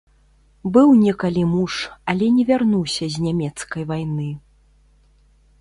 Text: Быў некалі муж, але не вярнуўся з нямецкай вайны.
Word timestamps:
Быў 0.77 0.93
некалі 1.05 1.43
муж, 1.51 1.73
але 2.13 2.25
не 2.39 2.43
вярнуўся 2.53 3.05
з 3.17 3.27
нямецкай 3.27 3.81
вайны. 3.93 4.29